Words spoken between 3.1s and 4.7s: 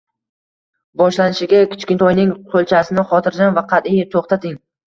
xotirjam va qatʼiy to‘xtating